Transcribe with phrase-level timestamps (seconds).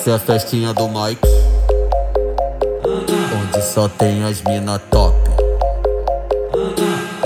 [0.00, 1.28] Essa é a festinha do Mike.
[3.38, 5.14] Onde só tem as mina top.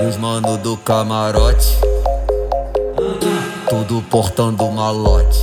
[0.01, 1.73] E os mano do camarote.
[3.69, 5.41] Tudo portando malote.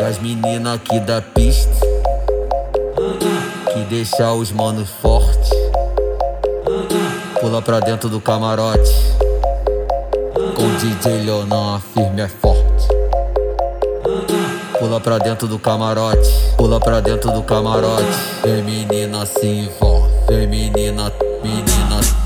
[0.00, 1.86] E as menina aqui da pista.
[3.74, 5.50] Que deixa os manos fortes.
[7.42, 8.90] Pula pra dentro do camarote.
[10.54, 12.66] Com DJ Leonan, firme é forte.
[14.86, 18.04] Pula pra dentro do camarote, pula pra dentro do camarote.
[18.40, 21.12] Feminina se envolve, feminina,
[21.42, 22.25] menina, menina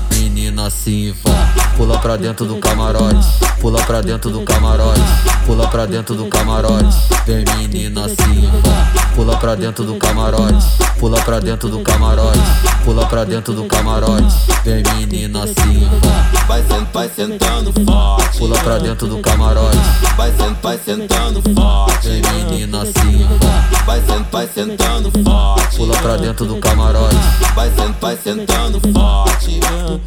[0.69, 1.61] se envolve.
[1.77, 3.27] Pula pra dentro do camarote,
[3.59, 5.01] pula pra dentro do camarote,
[5.45, 6.95] pula pra dentro do camarote.
[7.25, 10.65] Feminina se envolve, pula pra dentro do camarote,
[10.99, 12.39] pula pra dentro do camarote,
[12.83, 14.35] pula pra dentro do camarote.
[14.63, 16.21] Feminina se envolve.
[16.47, 18.37] Vai sentando, vai sentando forte.
[18.37, 19.77] Pula pra dentro do camarote,
[20.17, 22.07] Vai sentando, vai sentando forte.
[22.07, 23.85] feminina se envolve.
[23.85, 25.77] Vai sentando, vai sentando forte.
[25.77, 27.15] Pula pra dentro do camarote,
[27.55, 29.50] Vai sentando, vai sentando forte.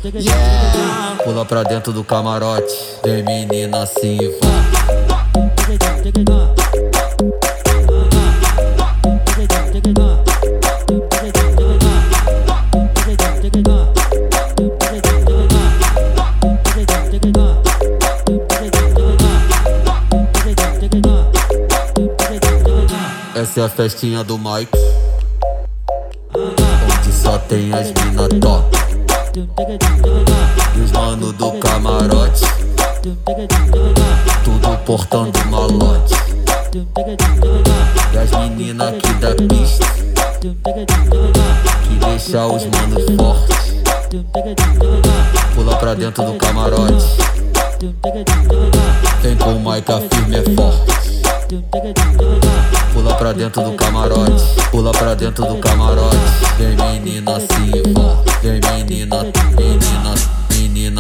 [0.05, 1.17] Yeah.
[1.25, 2.75] pula pra dentro do camarote.
[3.03, 4.45] Feminina se envolve.
[23.35, 24.71] Essa é a festinha do Mike.
[26.35, 28.84] Onde só tem as mina top.
[29.37, 32.45] E os mano do camarote.
[34.45, 36.15] Tudo portando malote.
[38.13, 39.87] E as menina aqui da pista.
[40.41, 43.75] Que deixa os manos fortes.
[45.57, 47.05] Pula pra dentro do camarote.
[49.21, 50.95] Vem com o Mike, a firme é forte.
[52.93, 56.17] Pula pra dentro do camarote, pula pra dentro do camarote.
[56.57, 58.61] Vem menina se envolve, vem
[58.95, 60.34] menina, menina,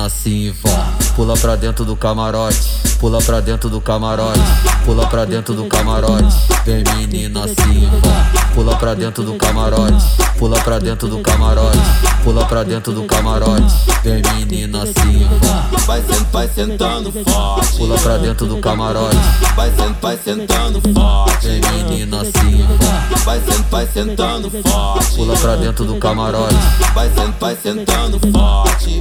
[0.08, 1.04] se envolve.
[1.14, 2.60] Pula pra dentro do camarote,
[2.98, 4.40] pula pra dentro do camarote,
[4.84, 6.36] pula pra dentro do camarote.
[6.64, 10.04] Vem menina se envolve, pula pra dentro do camarote,
[10.38, 11.78] pula pra dentro do camarote,
[12.24, 13.74] pula pra dentro do camarote.
[14.02, 17.76] Vem menina se envolve, Vai sentando, vai sentando forte.
[17.76, 19.16] pula pra dentro do camarote.
[19.54, 21.46] Vai sentando, vai sentando forte.
[21.46, 23.24] Vem menina se envolve.
[23.24, 25.14] Vai sentando, vai sentando forte.
[25.14, 26.54] Pula pra dentro do camarote,
[26.94, 28.98] Vai sentando, vai sentando forte.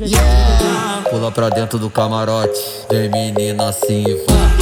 [0.00, 0.33] Yeah.
[1.10, 2.60] Pula pra dentro do camarote.
[2.90, 4.54] Vem menina se envolve.